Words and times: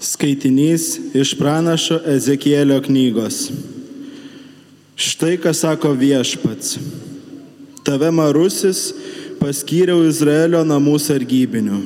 Skaitinys 0.00 1.00
iš 1.14 1.34
pranašo 1.38 1.98
Ezekielio 2.06 2.78
knygos. 2.82 3.48
Štai 4.96 5.36
ką 5.42 5.50
sako 5.54 5.90
viešpats. 5.98 6.78
Tave 7.82 8.10
marusis 8.14 8.92
paskyriau 9.40 10.04
Izraelio 10.06 10.62
namų 10.66 10.94
sargybiniu. 11.02 11.80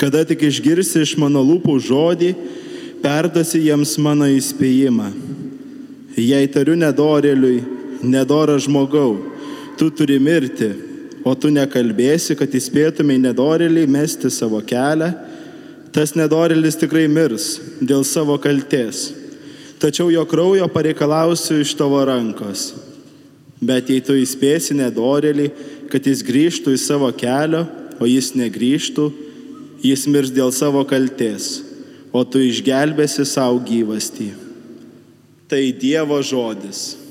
Kada 0.00 0.24
tik 0.24 0.46
išgirsi 0.48 1.02
iš 1.04 1.14
mano 1.20 1.42
lūpų 1.44 1.76
žodį, 1.84 2.32
perdasi 3.04 3.60
jiems 3.66 3.92
mano 4.00 4.28
įspėjimą. 4.32 5.10
Jei 6.16 6.48
tariu 6.48 6.78
nedorėliui, 6.80 7.60
nedora 8.08 8.56
žmogau, 8.56 9.18
tu 9.76 9.90
turi 9.92 10.16
mirti, 10.16 10.72
o 11.24 11.36
tu 11.36 11.52
nekalbėsi, 11.52 12.36
kad 12.40 12.52
įspėtumai 12.56 13.20
nedorėliai 13.20 13.88
mesti 13.90 14.32
savo 14.32 14.60
kelią, 14.64 15.12
tas 15.94 16.16
nedorėlis 16.18 16.76
tikrai 16.80 17.06
mirs 17.06 17.60
dėl 17.78 18.02
savo 18.06 18.34
kalties. 18.42 19.12
Tačiau 19.78 20.10
jo 20.10 20.24
kraujo 20.26 20.66
pareikalausiu 20.72 21.60
iš 21.62 21.74
tavo 21.78 22.00
rankos. 22.08 22.72
Bet 23.64 23.90
jei 23.92 24.02
tu 24.04 24.16
įspėsi 24.18 24.74
nedorėlį, 24.76 25.50
kad 25.92 26.06
jis 26.08 26.24
grįžtų 26.26 26.74
į 26.74 26.80
savo 26.82 27.10
kelią, 27.14 27.62
o 28.02 28.08
jis 28.10 28.32
negrįžtų, 28.34 29.06
jis 29.84 30.06
mirs 30.10 30.32
dėl 30.34 30.50
savo 30.56 30.82
kalties, 30.88 31.62
o 32.10 32.24
tu 32.26 32.42
išgelbėsi 32.42 33.26
savo 33.28 33.60
gyvastį. 33.62 34.32
Tai 35.48 35.62
Dievo 35.78 36.18
žodis. 36.24 37.03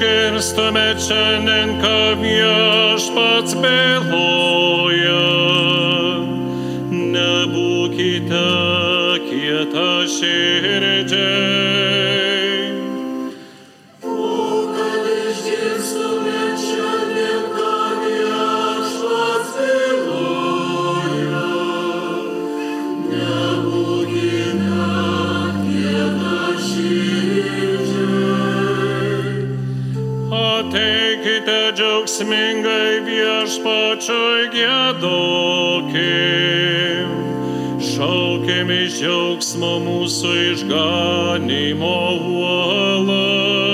Kad 0.00 0.06
išgirstume 0.36 0.94
šiandien, 0.98 1.80
ką 1.80 2.20
viešpats 2.20 3.54
byloja, 3.62 5.24
nebūkite 6.90 8.48
kieta 9.28 9.90
širdžiai. 10.04 11.95
Viešpačiui 33.56 34.50
gėdokim, 34.52 35.88
šaukim 37.80 38.70
iš 38.70 39.00
džiaugsmo 39.00 39.80
mūsų 39.84 40.32
išganimo 40.52 41.96
uolai, 42.36 43.64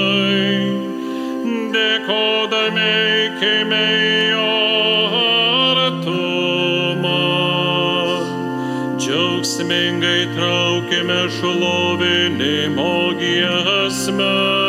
dėkodami 1.74 2.86
eikime 2.86 3.84
jo 4.30 4.54
artumą, 5.82 7.20
džiaugsmingai 8.98 10.22
traukime 10.36 11.22
šlovinimo 11.38 12.94
giesmes. 13.18 14.61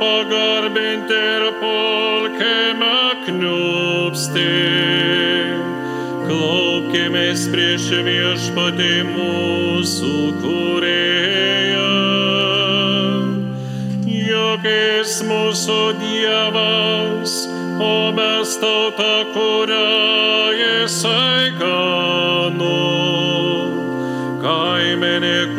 Pagarbinti 0.00 1.16
ir 1.34 1.44
pulkime 1.60 3.00
kniupsti. 3.26 4.46
Klaupkimės 6.24 7.44
prieš 7.52 7.88
viešpatį 8.06 8.92
mūsų 9.10 10.14
kūrėją. 10.40 11.92
Jog 14.30 14.66
jis 14.70 15.18
mūsų 15.28 15.80
Dievas, 16.00 17.36
o 17.82 17.94
mes 18.16 18.56
tauta, 18.62 19.14
kurią 19.34 19.84
jisai 20.62 21.50
gano. 21.60 22.76
Kaimenė, 24.40 25.49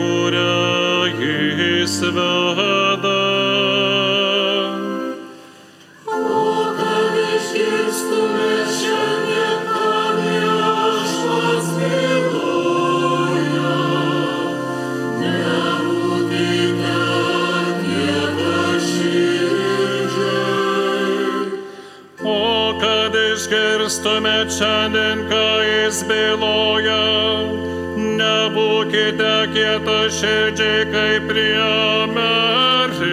išgirstume 23.42 24.46
šiandien, 24.54 25.26
ką 25.30 25.46
jis 25.66 26.04
byloja, 26.06 27.06
nebūkite 27.98 29.36
kieta 29.54 30.00
širdžiai 30.14 30.84
kaip 30.92 31.26
prie 31.30 31.72
meribos, 32.14 33.10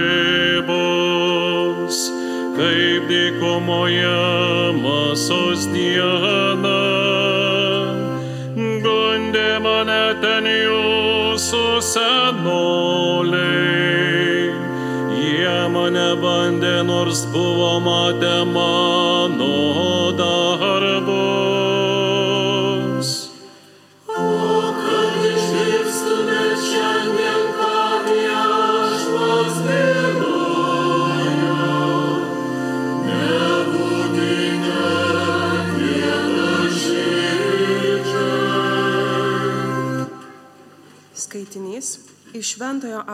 kaip 2.59 3.03
dykumoje 3.09 4.21
masos 4.83 5.61
diena. 5.73 6.85
Gundė 8.85 9.53
mane 9.65 10.07
ten 10.21 10.45
jūsų 10.45 11.65
senoliai. 11.89 13.33
Jie 15.25 15.59
mane 15.73 16.11
bandė, 16.21 16.77
nors 16.85 17.21
buvo 17.33 17.81
matę 17.81 18.45
mano 18.53 18.98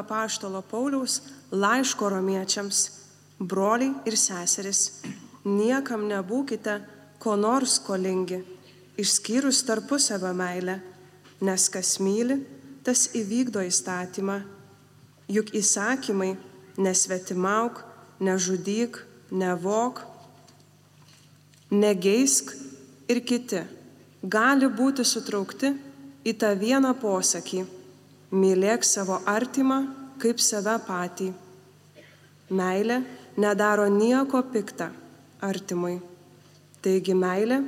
apaštalo 0.05 0.61
Pauliaus 0.69 1.23
laiško 1.51 2.13
romiečiams, 2.13 2.85
broliai 3.41 3.95
ir 4.07 4.17
seseris, 4.21 5.01
niekam 5.45 6.07
nebūkite 6.09 6.81
ko 7.19 7.37
nors 7.41 7.79
skolingi, 7.81 8.43
išskyrus 9.01 9.65
tarpusavio 9.67 10.33
meilę, 10.37 10.79
nes 11.41 11.69
kas 11.73 11.97
myli, 12.05 12.39
tas 12.85 13.09
įvykdo 13.17 13.65
įstatymą. 13.65 14.43
Juk 15.33 15.55
įsakymai 15.57 16.35
nesvetimauk, 16.77 17.81
nežudyk, 18.21 18.99
nevok, 19.33 20.03
negeisk 21.73 22.53
ir 23.09 23.23
kiti 23.25 23.65
gali 24.23 24.69
būti 24.69 25.05
sutraukti 25.05 25.73
į 26.25 26.37
tą 26.41 26.53
vieną 26.61 26.93
posakį 27.01 27.65
mylėk 28.35 28.87
savo 28.87 29.21
artimą 29.31 29.81
kaip 30.23 30.43
save 30.43 30.77
patį. 30.89 31.31
Meilė 32.55 33.01
nedaro 33.41 33.87
nieko 33.91 34.43
piktą 34.53 34.91
artimui. 35.43 35.99
Taigi 36.85 37.15
meilė 37.17 37.63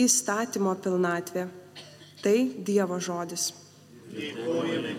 įstatymo 0.00 0.76
pilnatvė. 0.84 1.48
Tai 2.20 2.36
Dievo 2.68 3.00
žodis. 3.00 3.50
Alleluja. 4.10 4.90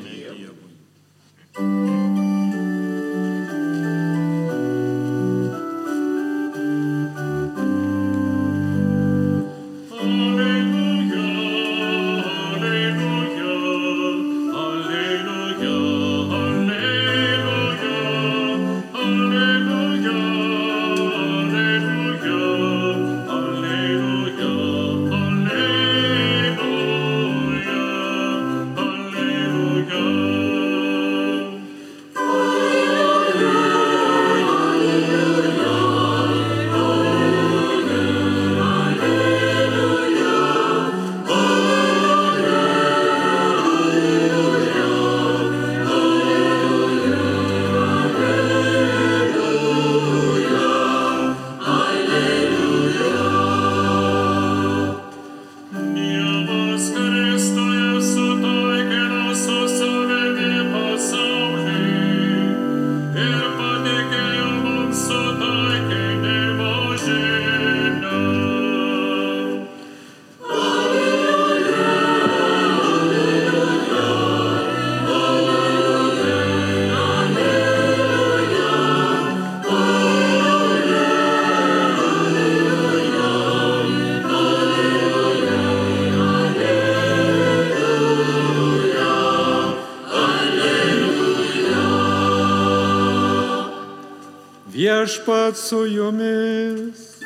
Viešpat 94.81 95.57
su 95.57 95.85
jumis. 95.85 97.21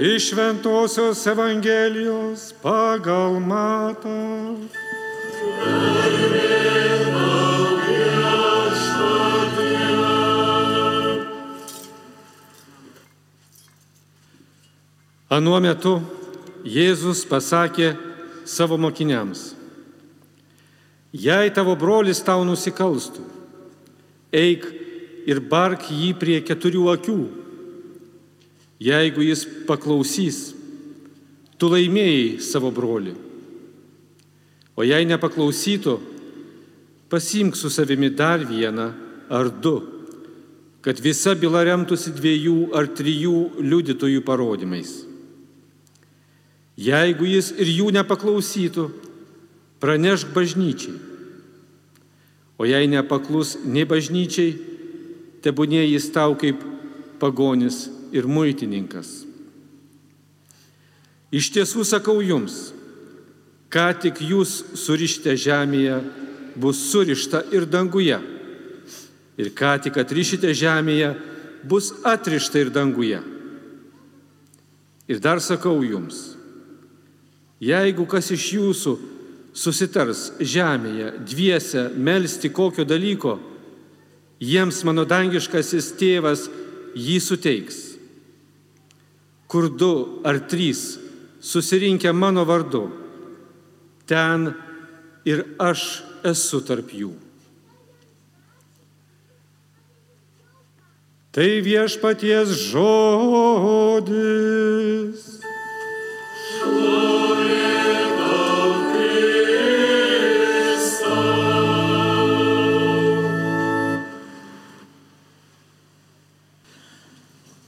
Iš 0.00 0.32
Ventosios 0.32 1.26
Evangelijos 1.26 2.54
pagal 2.62 3.36
matą. 3.40 4.56
Anuo 15.28 15.60
metu 15.60 16.00
Jėzus 16.64 17.26
pasakė 17.28 17.92
savo 18.48 18.80
mokiniams, 18.80 19.55
jei 21.16 21.50
tavo 21.54 21.76
brolis 21.78 22.20
tau 22.24 22.44
nusikalstų, 22.44 23.24
eik 24.36 24.66
ir 25.26 25.40
bark 25.40 25.88
jį 25.90 26.12
prie 26.20 26.38
keturių 26.44 26.86
akių. 26.92 27.20
Jeigu 28.82 29.24
jis 29.24 29.46
paklausys, 29.68 30.52
tu 31.56 31.70
laimėjai 31.72 32.42
savo 32.44 32.68
brolį. 32.74 33.14
O 34.76 34.84
jei 34.84 35.06
nepaklausytų, 35.08 35.96
pasimk 37.08 37.56
su 37.56 37.70
savimi 37.72 38.10
dar 38.12 38.44
vieną 38.44 38.90
ar 39.32 39.48
du, 39.48 39.78
kad 40.84 41.00
visa 41.00 41.32
byla 41.34 41.64
remtųsi 41.66 42.12
dviejų 42.14 42.74
ar 42.76 42.90
trijų 42.92 43.62
liudytojų 43.64 44.20
parodymais. 44.26 44.92
Jeigu 46.76 47.24
jis 47.24 47.54
ir 47.56 47.72
jų 47.72 47.88
nepaklausytų, 47.96 48.90
pranešk 49.80 50.32
bažnyčiai. 50.34 50.98
O 52.56 52.64
jei 52.64 52.88
nepaklus 52.88 53.56
nei 53.68 53.84
bažnyčiai, 53.84 54.56
tebūnė 55.44 55.84
jis 55.84 56.08
tau 56.14 56.36
kaip 56.40 56.62
pagonis 57.20 57.86
ir 58.16 58.28
muitininkas. 58.28 59.26
Iš 61.32 61.50
tiesų 61.52 61.84
sakau 61.84 62.22
jums, 62.24 62.72
ką 63.68 63.90
tik 64.00 64.22
jūs 64.24 64.78
surište 64.78 65.34
žemėje, 65.36 66.00
bus 66.56 66.80
surišta 66.88 67.42
ir 67.52 67.66
danguje. 67.68 68.16
Ir 69.36 69.52
ką 69.52 69.74
tik 69.84 69.98
atrišite 70.00 70.54
žemėje, 70.56 71.12
bus 71.68 71.92
atrišta 72.08 72.62
ir 72.62 72.72
danguje. 72.72 73.20
Ir 75.06 75.20
dar 75.20 75.42
sakau 75.44 75.82
jums, 75.84 76.36
Jeigu 77.62 78.04
kas 78.04 78.28
iš 78.34 78.50
jūsų 78.58 78.94
susitars 79.56 80.32
žemėje 80.40 81.12
dviese 81.24 81.88
melstį 81.96 82.50
kokio 82.52 82.84
dalyko, 82.84 83.38
jiems 84.42 84.82
mano 84.84 85.06
dangiškasis 85.08 85.94
tėvas 85.96 86.48
jį 86.96 87.18
suteiks. 87.24 87.78
Kur 89.48 89.70
du 89.70 90.20
ar 90.26 90.40
trys 90.50 90.98
susirinkę 91.40 92.12
mano 92.12 92.44
vardu, 92.44 92.90
ten 94.06 94.54
ir 95.24 95.44
aš 95.62 96.02
esu 96.26 96.60
tarp 96.66 96.90
jų. 96.92 97.12
Tai 101.36 101.60
viešpaties 101.60 102.48
žodis. 102.72 104.16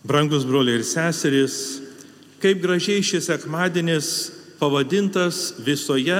Brangus 0.08 0.46
broliai 0.48 0.78
ir 0.80 0.84
seserys, 0.88 1.82
kaip 2.40 2.62
gražiai 2.62 3.02
šis 3.04 3.26
sekmadienis 3.28 4.06
pavadintas 4.56 5.58
visoje 5.60 6.16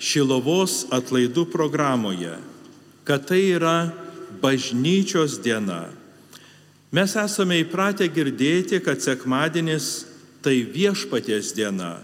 Šilovos 0.00 0.86
atlaidų 0.94 1.44
programoje, 1.52 2.38
kad 3.04 3.26
tai 3.28 3.42
yra 3.58 3.90
bažnyčios 4.40 5.36
diena. 5.44 5.90
Mes 6.94 7.18
esame 7.20 7.60
įpratę 7.66 8.08
girdėti, 8.08 8.80
kad 8.80 9.04
sekmadienis 9.04 10.06
tai 10.40 10.62
viešpaties 10.64 11.52
diena, 11.58 11.98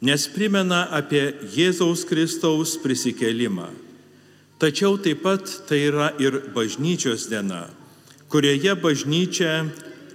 nes 0.00 0.24
primena 0.32 0.86
apie 0.88 1.34
Jėzaus 1.52 2.06
Kristaus 2.08 2.78
prisikelimą. 2.80 3.68
Tačiau 4.62 4.96
taip 4.96 5.20
pat 5.26 5.44
tai 5.68 5.84
yra 5.90 6.12
ir 6.22 6.46
bažnyčios 6.56 7.28
diena, 7.28 7.66
kurioje 8.32 8.72
bažnyčia 8.78 9.56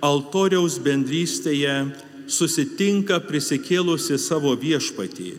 altoriaus 0.06 0.78
bendrystėje 0.84 1.76
susitinka 2.28 3.20
prisikėlusi 3.24 4.18
savo 4.20 4.54
viešpatį. 4.60 5.34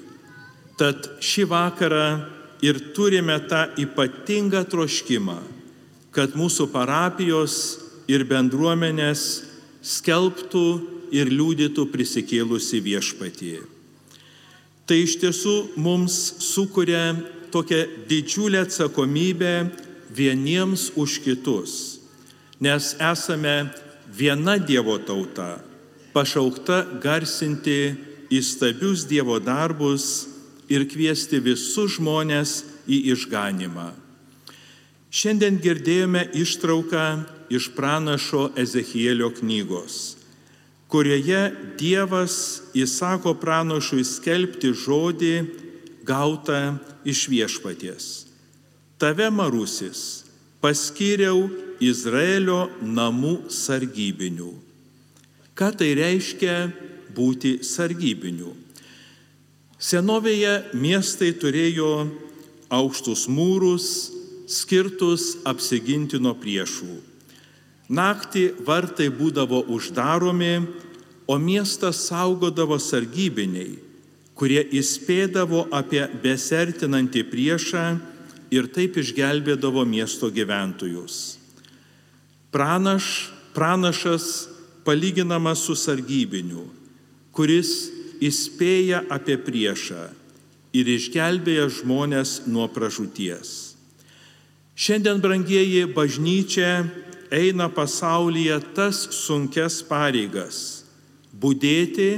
Tad 0.78 1.08
šį 1.24 1.44
vakarą 1.50 2.08
ir 2.64 2.78
turime 2.94 3.36
tą 3.50 3.66
ypatingą 3.78 4.64
troškimą, 4.70 5.38
kad 6.14 6.34
mūsų 6.38 6.68
parapijos 6.72 7.54
ir 8.10 8.24
bendruomenės 8.26 9.24
skelbtų 9.84 10.66
ir 11.14 11.30
liūdytų 11.32 11.86
prisikėlusi 11.92 12.80
viešpatį. 12.84 13.56
Tai 14.88 14.96
iš 15.04 15.18
tiesų 15.20 15.54
mums 15.76 16.16
sukuria 16.40 17.12
tokią 17.52 17.82
didžiulę 18.08 18.62
atsakomybę 18.64 19.68
vieniems 20.14 20.88
už 20.96 21.18
kitus, 21.24 22.00
nes 22.60 22.94
esame 22.96 23.68
viena 24.18 24.58
Dievo 24.58 24.98
tauta, 24.98 25.60
pašaukta 26.12 26.82
garsinti 27.02 27.94
įstabius 28.34 29.06
Dievo 29.06 29.38
darbus 29.38 30.26
ir 30.68 30.84
kviesti 30.90 31.38
visus 31.40 31.96
žmonės 31.96 32.62
į 32.90 33.00
išganimą. 33.14 33.88
Šiandien 35.08 35.56
girdėjome 35.62 36.26
ištrauką 36.36 37.04
iš 37.54 37.70
pranašo 37.76 38.50
Ezechielio 38.60 39.30
knygos, 39.38 40.18
kurioje 40.90 41.46
Dievas 41.80 42.34
įsako 42.76 43.38
pranašui 43.40 44.04
skelbti 44.04 44.74
žodį 44.76 45.34
gautą 46.08 46.76
iš 47.08 47.28
viešpaties. 47.32 48.28
Tave 49.00 49.30
marusis 49.30 50.27
paskyriau 50.64 51.48
Izraelio 51.80 52.68
namų 52.82 53.48
sargybinių. 53.52 54.50
Ką 55.58 55.72
tai 55.78 55.92
reiškia 55.98 56.56
būti 57.14 57.58
sargybiniu? 57.66 58.54
Senovėje 59.78 60.74
miestai 60.74 61.30
turėjo 61.38 62.08
aukštus 62.74 63.28
mūrus, 63.30 64.10
skirtus 64.50 65.36
apsiginti 65.46 66.18
nuo 66.18 66.34
priešų. 66.38 66.98
Naktį 67.88 68.44
vartai 68.66 69.08
būdavo 69.14 69.62
uždaromi, 69.72 70.66
o 71.28 71.36
miestą 71.38 71.92
saugodavo 71.92 72.78
sargybiniai, 72.80 73.76
kurie 74.38 74.62
įspėdavo 74.80 75.66
apie 75.76 76.06
besertinantį 76.22 77.24
priešą 77.28 77.84
ir 78.54 78.68
taip 78.72 78.96
išgelbėdavo 79.00 79.84
miesto 79.88 80.30
gyventojus. 80.32 81.38
Pranaš, 82.52 83.28
pranašas 83.54 84.48
palyginamas 84.86 85.66
su 85.66 85.76
sargybiniu, 85.76 86.64
kuris 87.36 87.90
įspėja 88.24 89.04
apie 89.12 89.36
priešą 89.36 90.08
ir 90.76 90.88
išgelbėja 90.88 91.68
žmonės 91.80 92.42
nuo 92.48 92.66
pražūties. 92.72 93.76
Šiandien, 94.78 95.20
brangieji, 95.20 95.84
bažnyčia 95.90 96.86
eina 97.34 97.68
pasaulyje 97.68 98.60
tas 98.76 99.08
sunkes 99.12 99.82
pareigas- 99.82 100.84
būdėti 101.40 102.10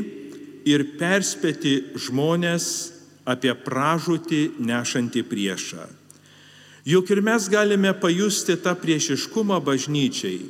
ir 0.65 0.85
perspėti 1.01 1.97
žmonės 1.97 2.93
apie 3.27 3.55
pražūtį 3.55 4.61
nešantį 4.61 5.23
priešą. 5.25 6.00
Juk 6.85 7.11
ir 7.13 7.21
mes 7.21 7.49
galime 7.53 7.93
pajusti 7.93 8.57
tą 8.57 8.73
priešiškumą 8.79 9.61
bažnyčiai, 9.61 10.41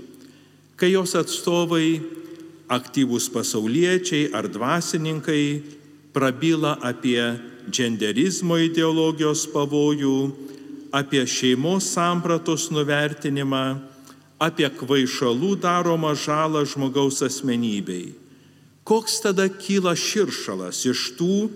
kai 0.79 0.93
jos 0.95 1.17
atstovai, 1.19 1.99
aktyvūs 2.71 3.27
pasauliečiai 3.35 4.31
ar 4.31 4.47
dvasininkai 4.47 5.45
prabyla 6.15 6.79
apie 6.87 7.19
genderizmo 7.71 8.61
ideologijos 8.63 9.49
pavojų, 9.51 10.31
apie 10.95 11.27
šeimos 11.27 11.91
sampratos 11.91 12.69
nuvertinimą, 12.71 13.81
apie 14.41 14.71
kvaišalų 14.71 15.57
daromą 15.61 16.15
žalą 16.15 16.63
žmogaus 16.67 17.21
asmenybei. 17.27 18.15
Koks 18.87 19.21
tada 19.27 19.47
kyla 19.51 19.93
širšalas 19.99 20.87
iš 20.89 21.11
tų, 21.19 21.51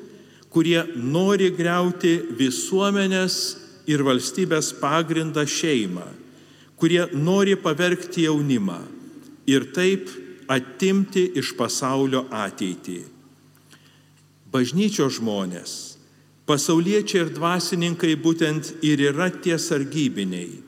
kurie 0.52 0.82
nori 0.94 1.48
greuti 1.54 2.18
visuomenės 2.38 3.63
ir 3.90 4.04
valstybės 4.06 4.72
pagrindą 4.80 5.44
šeimą, 5.48 6.06
kurie 6.80 7.04
nori 7.14 7.56
pavergti 7.56 8.26
jaunimą 8.26 8.80
ir 9.46 9.70
taip 9.76 10.10
atimti 10.50 11.26
iš 11.40 11.54
pasaulio 11.58 12.24
ateitį. 12.32 13.00
Bažnyčio 14.54 15.08
žmonės, 15.10 15.96
pasauliečiai 16.46 17.24
ir 17.24 17.32
dvasininkai 17.34 18.14
būtent 18.20 18.70
ir 18.86 19.02
yra 19.10 19.30
tie 19.32 19.56
sargybiniai, 19.58 20.60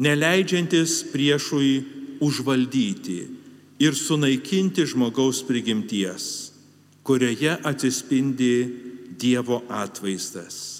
neleidžiantis 0.00 1.00
priešui 1.12 1.72
užvaldyti 2.20 3.20
ir 3.80 3.96
sunaikinti 3.96 4.84
žmogaus 4.88 5.42
prigimties, 5.48 6.52
kurioje 7.02 7.56
atsispindi 7.64 8.54
Dievo 9.20 9.58
atvaizdas. 9.68 10.79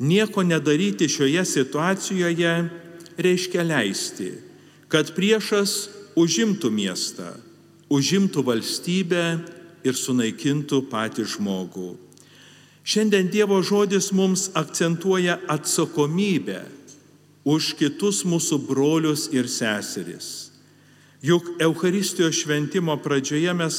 Nieko 0.00 0.42
nedaryti 0.42 1.08
šioje 1.08 1.44
situacijoje 1.44 2.52
reiškia 3.20 3.62
leisti, 3.62 4.32
kad 4.88 5.12
priešas 5.14 5.90
užimtų 6.16 6.70
miestą, 6.72 7.34
užimtų 7.92 8.44
valstybę 8.46 9.24
ir 9.84 9.96
sunaikintų 9.96 10.82
patį 10.90 11.26
žmogų. 11.34 11.90
Šiandien 12.80 13.28
Dievo 13.30 13.60
žodis 13.62 14.10
mums 14.16 14.48
akcentuoja 14.56 15.36
atsakomybę 15.52 16.62
už 17.44 17.74
kitus 17.76 18.24
mūsų 18.24 18.60
brolius 18.66 19.28
ir 19.36 19.48
seseris. 19.48 20.50
Juk 21.20 21.60
Euharistijos 21.60 22.40
šventimo 22.40 22.96
pradžioje 23.04 23.52
mes 23.52 23.78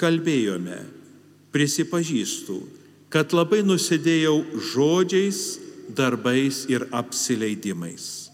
kalbėjome, 0.00 0.80
prisipažįstu, 1.52 2.56
kad 3.12 3.32
labai 3.32 3.62
nusidėjau 3.64 4.42
žodžiais, 4.72 5.58
darbais 5.88 6.66
ir 6.68 6.84
apsileidimais. 6.92 8.28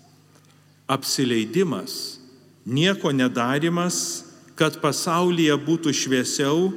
Apsileidimas, 0.91 2.19
nieko 2.67 3.13
nedarimas, 3.15 4.25
kad 4.59 4.81
pasaulyje 4.83 5.55
būtų 5.63 5.95
šviesiau, 5.95 6.73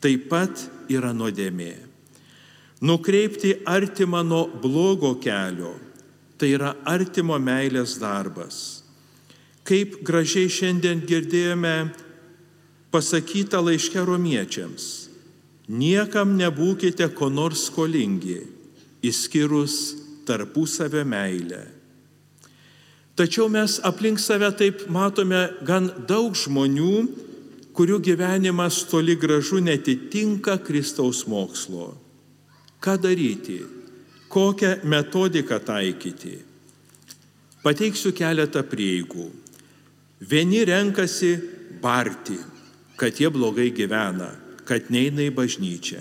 taip 0.00 0.30
pat 0.30 0.62
yra 0.90 1.10
nuodėmė. 1.14 1.74
Nukreipti 2.80 3.58
artimą 3.68 4.22
nuo 4.24 4.46
blogo 4.62 5.12
kelio, 5.20 5.74
tai 6.40 6.54
yra 6.56 6.72
artimo 6.88 7.36
meilės 7.36 7.98
darbas. 8.00 8.80
Kaip 9.66 9.98
gražiai 10.06 10.48
šiandien 10.48 11.02
girdėjome 11.04 11.90
pasakyta 12.90 13.60
laiške 13.60 14.00
romiečiams 14.08 15.09
Niekam 15.70 16.34
nebūkite 16.34 17.06
ko 17.14 17.28
nors 17.30 17.68
skolingi, 17.68 18.40
išskyrus 19.06 19.74
tarpusavę 20.26 21.04
meilę. 21.06 21.60
Tačiau 23.14 23.46
mes 23.52 23.76
aplink 23.86 24.18
save 24.18 24.48
taip 24.58 24.88
matome 24.90 25.44
gan 25.62 25.86
daug 26.08 26.34
žmonių, 26.34 26.94
kurių 27.76 28.00
gyvenimas 28.02 28.80
toli 28.90 29.14
gražu 29.14 29.60
netitinka 29.62 30.58
Kristaus 30.58 31.22
mokslo. 31.30 31.92
Ką 32.82 32.96
daryti? 32.98 33.60
Kokią 34.30 34.82
metodiką 34.90 35.60
taikyti? 35.62 36.34
Pateiksiu 37.62 38.10
keletą 38.16 38.64
prieigų. 38.66 39.30
Vieni 40.20 40.64
renkasi 40.66 41.36
barti, 41.82 42.38
kad 42.96 43.20
jie 43.20 43.30
blogai 43.30 43.70
gyvena 43.70 44.32
kad 44.70 44.86
neina 44.94 45.26
į 45.26 45.32
bažnyčią. 45.34 46.00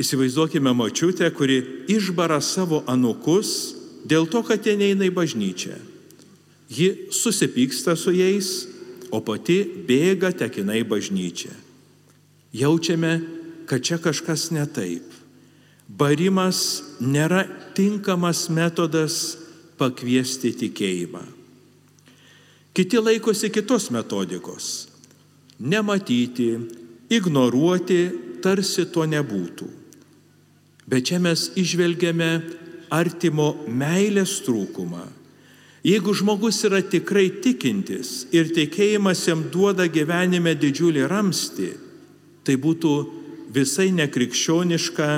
Įsivaizduokime 0.00 0.70
močiutę, 0.72 1.26
kuri 1.34 1.58
išbara 1.90 2.38
savo 2.40 2.84
anukus 2.88 3.74
dėl 4.06 4.30
to, 4.30 4.44
kad 4.46 4.62
jie 4.64 4.76
neina 4.78 5.08
į 5.08 5.12
bažnyčią. 5.16 5.74
Ji 6.70 7.10
susipyksta 7.10 7.96
su 7.98 8.14
jais, 8.14 8.70
o 9.10 9.18
pati 9.18 9.64
bėga 9.66 10.30
tekina 10.38 10.78
į 10.78 10.86
bažnyčią. 10.86 11.50
Jaučiame, 12.54 13.18
kad 13.66 13.82
čia 13.82 13.98
kažkas 13.98 14.52
ne 14.54 14.62
taip. 14.70 15.06
Barimas 15.90 16.84
nėra 17.02 17.42
tinkamas 17.74 18.46
metodas 18.46 19.34
pakviesti 19.78 20.54
tikėjimą. 20.54 21.24
Kiti 22.70 23.02
laikosi 23.02 23.50
kitos 23.50 23.90
metodikos. 23.90 24.86
Nematyti, 25.58 26.54
ignoruoti, 27.10 28.02
tarsi 28.42 28.86
to 28.92 29.04
nebūtų. 29.08 29.68
Bet 30.90 31.10
čia 31.10 31.20
mes 31.22 31.50
išvelgiame 31.58 32.30
artimo 32.90 33.52
meilės 33.68 34.40
trūkumą. 34.46 35.04
Jeigu 35.86 36.12
žmogus 36.12 36.58
yra 36.68 36.82
tikrai 36.84 37.30
tikintis 37.40 38.26
ir 38.36 38.50
tikėjimas 38.52 39.22
jam 39.28 39.46
duoda 39.52 39.86
gyvenime 39.88 40.52
didžiulį 40.58 41.06
ramstį, 41.08 41.70
tai 42.44 42.58
būtų 42.60 42.92
visai 43.54 43.88
nekrikščioniška 43.96 45.08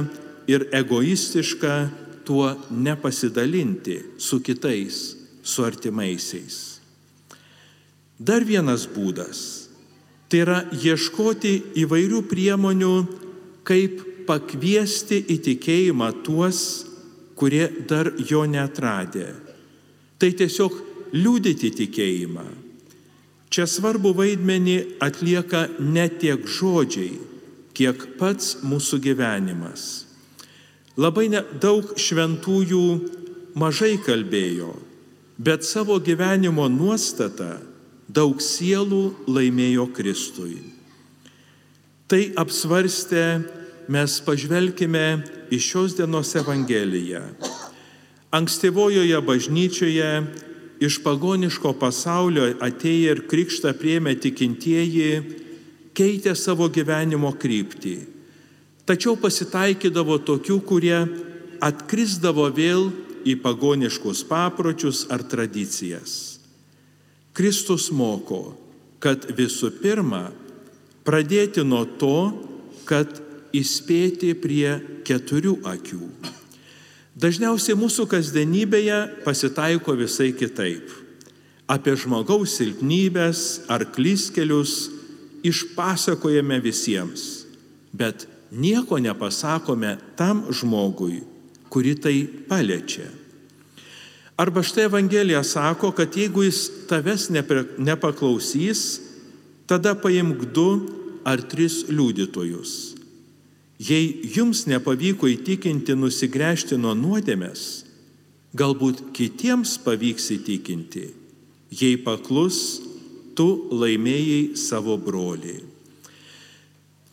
ir 0.53 0.69
egoistiška 0.75 1.75
tuo 2.27 2.53
nepasidalinti 2.71 3.99
su 4.19 4.39
kitais, 4.45 5.17
su 5.43 5.67
artimaisiais. 5.67 6.79
Dar 8.23 8.47
vienas 8.47 8.87
būdas 8.87 9.62
Tai 10.33 10.39
yra 10.41 10.63
ieškoti 10.73 11.51
įvairių 11.83 12.23
priemonių, 12.25 12.93
kaip 13.69 13.99
pakviesti 14.25 15.19
į 15.29 15.35
tikėjimą 15.45 16.07
tuos, 16.25 16.61
kurie 17.37 17.67
dar 17.85 18.09
jo 18.17 18.47
netradė. 18.49 19.27
Tai 20.17 20.31
tiesiog 20.39 20.79
liūdyti 21.13 21.69
tikėjimą. 21.83 22.47
Čia 23.53 23.67
svarbu 23.69 24.15
vaidmenį 24.17 24.77
atlieka 25.05 25.67
ne 25.85 26.07
tiek 26.09 26.47
žodžiai, 26.49 27.19
kiek 27.77 28.07
pats 28.17 28.63
mūsų 28.65 29.03
gyvenimas. 29.05 30.07
Labai 30.97 31.27
daug 31.61 31.93
šventųjų 32.01 32.87
mažai 33.61 33.99
kalbėjo, 34.01 34.73
bet 35.37 35.69
savo 35.69 36.01
gyvenimo 36.01 36.71
nuostatą 36.73 37.51
daug 38.13 38.41
sielų 38.45 39.03
laimėjo 39.31 39.89
Kristui. 39.97 40.61
Tai 42.11 42.23
apsvarstę 42.37 43.25
mes 43.93 44.19
pažvelkime 44.27 45.07
į 45.53 45.59
šios 45.61 45.97
dienos 45.97 46.35
Evangeliją. 46.37 47.23
Ankstyvojoje 48.33 49.21
bažnyčioje 49.25 50.11
iš 50.83 50.99
pagoniško 51.05 51.73
pasaulio 51.81 52.51
atėję 52.65 53.15
ir 53.15 53.25
krikštą 53.31 53.73
priemė 53.79 54.17
tikintieji 54.21 55.11
keitė 55.97 56.35
savo 56.37 56.69
gyvenimo 56.73 57.33
kryptį. 57.37 57.97
Tačiau 58.89 59.15
pasitaikydavo 59.21 60.19
tokių, 60.27 60.59
kurie 60.67 60.99
atkrisdavo 61.63 62.49
vėl 62.53 62.91
į 63.29 63.39
pagoniškus 63.45 64.25
papročius 64.27 65.07
ar 65.13 65.23
tradicijas. 65.23 66.42
Kristus 67.33 67.89
moko, 67.95 68.53
kad 69.03 69.25
visų 69.33 69.73
pirma 69.81 70.29
pradėti 71.07 71.65
nuo 71.65 71.85
to, 71.99 72.17
kad 72.89 73.09
įspėti 73.57 74.33
prie 74.39 74.79
keturių 75.07 75.59
akių. 75.69 76.01
Dažniausiai 77.13 77.77
mūsų 77.77 78.07
kasdienybėje 78.09 78.99
pasitaiko 79.25 79.97
visai 79.99 80.31
kitaip. 80.37 80.89
Apie 81.69 81.95
žmogaus 81.97 82.57
silpnybės 82.59 83.63
ar 83.73 83.85
klyskelius 83.93 84.91
išpasakojame 85.45 86.59
visiems, 86.65 87.47
bet 87.93 88.27
nieko 88.53 88.99
nepasakome 89.01 89.97
tam 90.17 90.47
žmogui, 90.53 91.23
kuri 91.73 91.97
tai 91.97 92.17
paliečia. 92.49 93.09
Arba 94.43 94.63
štai 94.63 94.89
Evangelija 94.89 95.45
sako, 95.45 95.93
kad 95.95 96.17
jeigu 96.17 96.43
jis 96.43 96.65
tavęs 96.91 97.29
nepaklausys, 97.79 98.81
tada 99.71 99.95
paimk 99.95 100.49
du 100.55 100.67
ar 101.23 101.45
tris 101.47 101.85
liudytojus. 101.89 102.73
Jei 103.79 104.33
jums 104.35 104.65
nepavyko 104.67 105.31
įtikinti 105.31 105.95
nusigręžti 105.95 106.75
nuo 106.75 106.97
nuodėmės, 106.99 107.85
galbūt 108.59 109.05
kitiems 109.15 109.77
pavyks 109.87 110.27
įtikinti. 110.35 111.07
Jei 111.71 111.95
paklus, 112.03 112.83
tu 113.39 113.47
laimėjai 113.71 114.59
savo 114.59 114.99
brolį. 114.99 115.61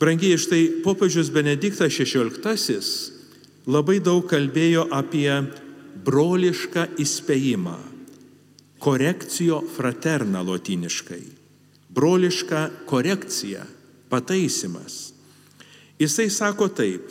Brangiai, 0.02 0.34
štai 0.34 0.82
popiežius 0.82 1.30
Benediktas 1.30 1.94
XVI 1.94 2.82
labai 3.70 4.00
daug 4.02 4.26
kalbėjo 4.26 4.88
apie 4.90 5.30
brolišką 6.04 6.86
įspėjimą, 7.00 7.76
korekcijo 8.80 9.60
fraterna 9.74 10.42
lotiniškai, 10.46 11.22
broliška 11.92 12.68
korekcija, 12.88 13.64
pataisimas. 14.08 15.12
Jisai 16.00 16.30
sako 16.32 16.70
taip, 16.72 17.10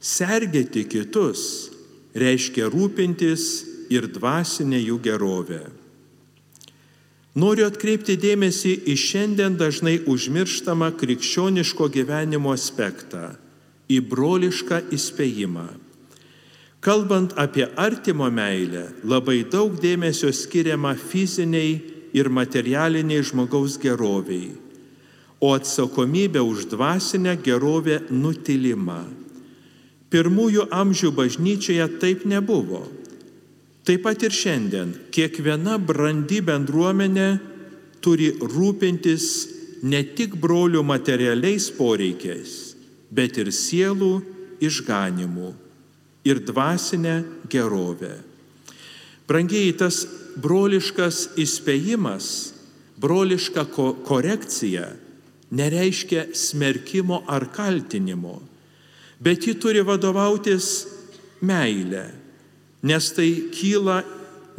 sergėti 0.00 0.86
kitus 0.90 1.42
reiškia 2.18 2.70
rūpintis 2.72 3.44
ir 3.92 4.08
dvasinė 4.10 4.80
jų 4.82 4.98
gerovė. 5.04 5.60
Noriu 7.38 7.68
atkreipti 7.70 8.16
dėmesį 8.18 8.72
į 8.90 8.96
šiandien 8.98 9.54
dažnai 9.54 10.00
užmirštamą 10.10 10.90
krikščioniško 10.98 11.86
gyvenimo 11.94 12.50
aspektą- 12.50 13.36
į 13.94 14.00
brolišką 14.10 14.90
įspėjimą. 14.90 15.68
Kalbant 16.80 17.34
apie 17.36 17.66
artimo 17.76 18.30
meilę, 18.32 18.86
labai 19.04 19.42
daug 19.44 19.74
dėmesio 19.76 20.30
skiriama 20.32 20.94
fiziniai 20.96 21.74
ir 22.16 22.30
materialiniai 22.32 23.20
žmogaus 23.20 23.76
geroviai, 23.82 24.54
o 25.44 25.52
atsakomybė 25.52 26.40
už 26.40 26.70
dvasinę 26.72 27.36
gerovę 27.44 28.00
nutilima. 28.08 29.04
Pirmųjų 30.10 30.70
amžių 30.72 31.12
bažnyčioje 31.20 31.86
taip 32.00 32.24
nebuvo. 32.24 32.86
Taip 33.84 34.00
pat 34.08 34.24
ir 34.24 34.32
šiandien 34.32 34.96
kiekviena 35.12 35.76
brandi 35.76 36.40
bendruomenė 36.40 37.30
turi 38.00 38.32
rūpintis 38.40 39.26
ne 39.84 40.00
tik 40.16 40.32
brolių 40.40 40.80
materialiais 40.80 41.68
poreikiais, 41.76 42.60
bet 43.12 43.36
ir 43.36 43.52
sielų 43.52 44.14
išganimu 44.64 45.58
ir 46.24 46.42
dvasinę 46.44 47.22
gerovę. 47.48 48.14
Brangiai, 49.28 49.72
tas 49.78 50.04
broliškas 50.40 51.36
įspėjimas, 51.38 52.26
broliška 53.00 53.64
ko 53.70 53.92
korekcija 54.06 54.88
nereiškia 55.50 56.30
smerkimo 56.34 57.22
ar 57.26 57.48
kaltinimo, 57.54 58.40
bet 59.20 59.46
ji 59.46 59.54
turi 59.60 59.82
vadovautis 59.86 60.86
meilė, 61.46 62.06
nes 62.82 63.12
tai 63.16 63.30
kyla 63.54 64.00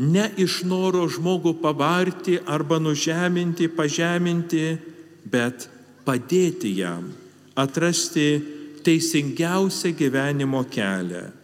ne 0.02 0.26
iš 0.41 0.62
noro 0.67 1.06
žmogų 1.10 1.56
pavarti 1.62 2.39
arba 2.47 2.80
nužeminti, 2.82 3.69
pažeminti, 3.69 4.65
bet 5.32 5.67
padėti 6.06 6.74
jam 6.80 7.12
atrasti 7.56 8.28
teisingiausią 8.82 9.93
gyvenimo 9.97 10.63
kelią. 10.71 11.40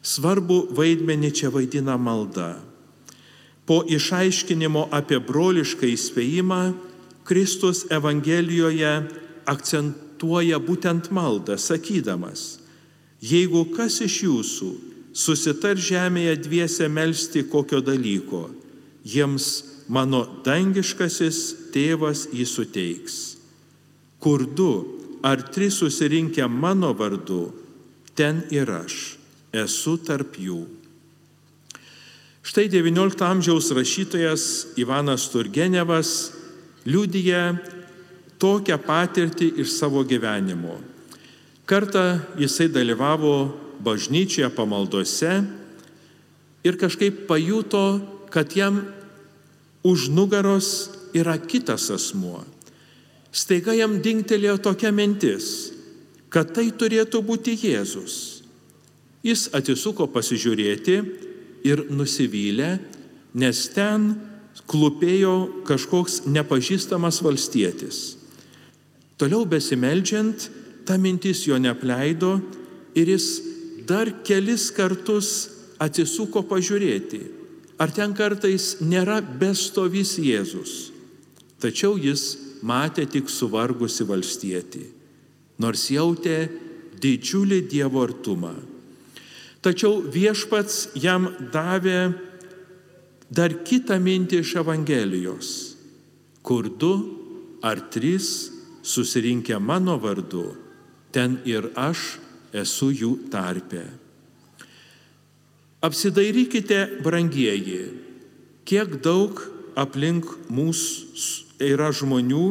Svarbu 0.00 0.70
vaidmenį 0.72 1.30
čia 1.36 1.50
vaidina 1.52 1.98
malda. 2.00 2.54
Po 3.68 3.82
išaiškinimo 3.84 4.88
apie 4.96 5.20
brolišką 5.20 5.86
įspėjimą, 5.92 6.62
Kristus 7.28 7.84
Evangelijoje 7.92 8.94
akcentuoja 9.46 10.58
būtent 10.58 11.10
maldą, 11.14 11.58
sakydamas, 11.60 12.58
jeigu 13.20 13.66
kas 13.76 14.00
iš 14.02 14.16
jūsų 14.24 14.70
susitar 15.12 15.76
žemėje 15.76 16.38
dviese 16.46 16.88
melstį 16.88 17.44
kokio 17.52 17.82
dalyko, 17.84 18.48
jiems 19.04 19.50
mano 19.92 20.24
dangiškasis 20.46 21.70
tėvas 21.74 22.24
jį 22.32 22.48
suteiks. 22.48 23.20
Kur 24.18 24.48
du 24.48 24.72
ar 25.22 25.44
trys 25.52 25.78
susirinkę 25.84 26.48
mano 26.48 26.94
vardu, 26.96 27.50
ten 28.16 28.42
ir 28.50 28.70
aš 28.80 29.19
esu 29.52 29.96
tarp 30.02 30.38
jų. 30.38 30.62
Štai 32.40 32.70
XIX 32.72 33.12
amžiaus 33.26 33.68
rašytojas 33.76 34.44
Ivanas 34.80 35.28
Turgenevas 35.30 36.32
liūdija 36.88 37.42
tokią 38.40 38.78
patirtį 38.80 39.50
iš 39.60 39.74
savo 39.76 40.00
gyvenimo. 40.08 40.78
Kartą 41.68 42.22
jisai 42.40 42.70
dalyvavo 42.72 43.52
bažnyčioje 43.84 44.48
pamaldose 44.56 45.42
ir 46.64 46.80
kažkaip 46.80 47.26
pajuto, 47.28 48.00
kad 48.32 48.56
jam 48.56 48.80
už 49.84 50.08
nugaros 50.08 50.90
yra 51.14 51.36
kitas 51.38 51.90
asmuo. 51.92 52.42
Staiga 53.30 53.74
jam 53.76 54.00
dingtelėjo 54.02 54.58
tokia 54.64 54.90
mintis, 54.90 55.70
kad 56.32 56.50
tai 56.54 56.70
turėtų 56.74 57.22
būti 57.22 57.54
Jėzus. 57.54 58.39
Jis 59.26 59.48
atsisuko 59.56 60.06
pasižiūrėti 60.08 60.96
ir 61.68 61.84
nusivylė, 61.92 62.70
nes 63.36 63.66
ten 63.74 64.14
klupėjo 64.70 65.64
kažkoks 65.68 66.24
nepažįstamas 66.30 67.20
valstietis. 67.24 68.00
Toliau 69.20 69.44
besimeldžiant, 69.44 70.48
ta 70.88 70.96
mintis 70.96 71.44
jo 71.46 71.58
nepleido 71.60 72.38
ir 72.96 73.12
jis 73.12 73.26
dar 73.86 74.08
kelis 74.24 74.70
kartus 74.72 75.50
atsisuko 75.80 76.42
pažiūrėti, 76.48 77.20
ar 77.80 77.92
ten 77.92 78.14
kartais 78.16 78.78
nėra 78.80 79.20
bestovys 79.20 80.16
Jėzus. 80.20 80.90
Tačiau 81.60 81.98
jis 82.00 82.38
matė 82.64 83.04
tik 83.08 83.28
suvargusi 83.28 84.06
valstietį, 84.08 84.84
nors 85.60 85.86
jautė 85.92 86.48
didžiulį 87.00 87.60
Dievo 87.68 88.04
artumą. 88.04 88.54
Tačiau 89.60 90.00
viešpats 90.08 90.94
jam 90.96 91.28
davė 91.52 92.12
dar 93.28 93.52
kitą 93.66 93.98
mintį 94.00 94.40
iš 94.40 94.54
Evangelijos, 94.62 95.50
kur 96.42 96.70
du 96.72 96.94
ar 97.62 97.82
trys 97.92 98.50
susirinkę 98.82 99.58
mano 99.60 99.98
vardu, 100.00 100.56
ten 101.12 101.38
ir 101.44 101.68
aš 101.76 102.16
esu 102.56 102.88
jų 102.90 103.12
tarpe. 103.30 103.84
Apsidairykite, 105.84 107.00
brangieji, 107.04 107.82
kiek 108.68 108.96
daug 109.04 109.38
aplink 109.76 110.26
mūsų 110.52 111.68
yra 111.68 111.90
žmonių, 111.92 112.44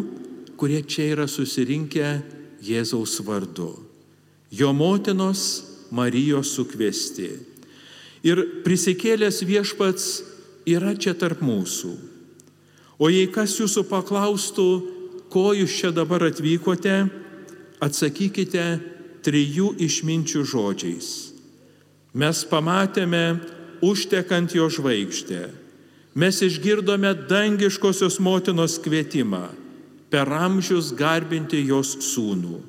kurie 0.59 0.81
čia 0.85 1.11
yra 1.15 1.27
susirinkę 1.29 2.19
Jėzaus 2.65 3.17
vardu. 3.25 3.71
Jo 4.51 4.73
motinos 4.73 5.68
Marijos 5.95 6.53
sukviesti. 6.55 7.31
Ir 8.25 8.41
prisikėlęs 8.65 9.41
viešpats 9.47 10.07
yra 10.67 10.93
čia 10.99 11.15
tarp 11.17 11.41
mūsų. 11.45 11.93
O 12.99 13.07
jei 13.07 13.29
kas 13.31 13.55
jūsų 13.59 13.85
paklaustų, 13.87 14.67
ko 15.31 15.53
jūs 15.55 15.77
čia 15.79 15.93
dabar 15.95 16.25
atvykote, 16.27 17.05
atsakykite 17.79 18.65
trijų 19.23 19.71
išminčių 19.79 20.43
žodžiais. 20.43 21.09
Mes 22.11 22.43
pamatėme 22.49 23.39
užtekant 23.85 24.51
jo 24.57 24.67
žvaigždę. 24.67 25.47
Mes 26.19 26.41
išgirdome 26.43 27.13
dangiškosios 27.29 28.17
motinos 28.19 28.79
kvietimą 28.83 29.45
per 30.11 30.27
amžius 30.33 30.89
garbinti 30.97 31.61
jos 31.69 31.93
sūnų. 32.09 32.59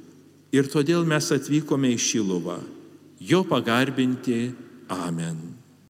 Ir 0.55 0.69
todėl 0.71 1.07
mes 1.09 1.31
atvykome 1.35 1.91
į 1.95 1.99
Šiluvą 1.99 2.59
jo 3.21 3.45
pagarbinti. 3.45 4.57
Amen. 4.89 5.50